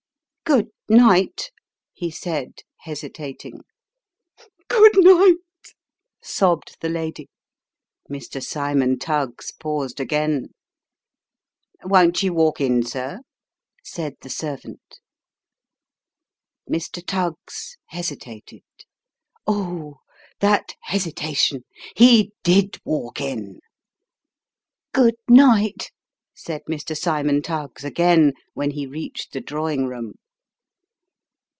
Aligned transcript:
"Good 0.51 0.67
night," 0.89 1.49
he 1.93 2.11
said, 2.11 2.63
hesitating." 2.81 3.61
Good 4.67 4.95
night," 4.97 5.37
sobbed 6.21 6.75
the 6.81 6.89
lady. 6.89 7.29
Mr. 8.09 8.43
Cymon 8.43 8.99
Tuggs 8.99 9.53
paused 9.53 10.01
again." 10.01 10.49
Won't 11.85 12.21
you 12.21 12.33
walk 12.33 12.59
in, 12.59 12.83
sir?" 12.85 13.21
said 13.85 14.15
the 14.19 14.29
servant. 14.29 14.99
Mr. 16.69 17.01
Tuggs 17.07 17.77
hesitated. 17.85 18.63
Oh, 19.47 20.01
that 20.41 20.75
hesitation! 20.81 21.63
He 21.95 22.33
did 22.43 22.77
walk 22.83 23.21
in." 23.21 23.61
Good 24.93 25.15
night!" 25.29 25.91
said 26.35 26.63
Mr. 26.69 26.93
Cymon 26.97 27.41
Tuggs 27.41 27.85
again, 27.85 28.33
when 28.53 28.71
he 28.71 28.81
had 28.81 28.91
reached 28.91 29.31
the 29.31 29.39
drawing 29.39 29.85
room. 29.85 30.15